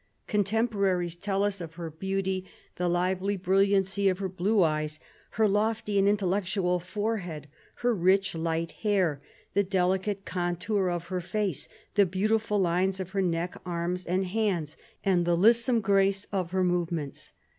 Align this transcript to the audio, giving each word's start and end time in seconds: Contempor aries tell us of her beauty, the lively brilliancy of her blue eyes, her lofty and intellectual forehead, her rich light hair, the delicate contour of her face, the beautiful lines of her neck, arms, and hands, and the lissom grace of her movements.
Contempor 0.27 0.87
aries 0.87 1.15
tell 1.15 1.43
us 1.43 1.61
of 1.61 1.75
her 1.75 1.91
beauty, 1.91 2.47
the 2.77 2.87
lively 2.89 3.37
brilliancy 3.37 4.09
of 4.09 4.17
her 4.17 4.27
blue 4.29 4.63
eyes, 4.63 4.99
her 5.37 5.47
lofty 5.47 5.99
and 5.99 6.07
intellectual 6.07 6.79
forehead, 6.79 7.47
her 7.85 7.93
rich 7.93 8.33
light 8.33 8.71
hair, 8.71 9.21
the 9.53 9.61
delicate 9.63 10.25
contour 10.25 10.89
of 10.89 11.09
her 11.09 11.21
face, 11.21 11.69
the 11.93 12.07
beautiful 12.07 12.57
lines 12.59 12.99
of 12.99 13.11
her 13.11 13.21
neck, 13.21 13.55
arms, 13.63 14.03
and 14.07 14.25
hands, 14.25 14.75
and 15.03 15.23
the 15.23 15.37
lissom 15.37 15.81
grace 15.81 16.25
of 16.31 16.49
her 16.49 16.63
movements. 16.63 17.33